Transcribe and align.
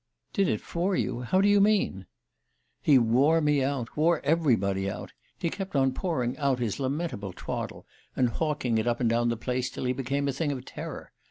"Did 0.33 0.47
it 0.47 0.61
for 0.61 0.95
you? 0.95 1.19
How 1.21 1.41
do 1.41 1.47
you 1.47 1.61
mean?" 1.61 2.07
"He 2.81 2.97
wore 2.97 3.39
me 3.39 3.61
out 3.63 3.95
wore 3.95 4.19
everybody 4.23 4.89
out. 4.89 5.13
He 5.37 5.51
kept 5.51 5.75
on 5.75 5.91
pouring 5.93 6.35
out 6.39 6.57
his 6.57 6.79
lamentable 6.79 7.33
twaddle, 7.33 7.85
and 8.15 8.29
hawking 8.29 8.79
it 8.79 8.87
up 8.87 8.99
and 8.99 9.07
down 9.11 9.29
the 9.29 9.37
place 9.37 9.69
till 9.69 9.85
he 9.85 9.93
became 9.93 10.27
a 10.27 10.33
thing 10.33 10.51
of 10.51 10.65
terror. 10.65 11.11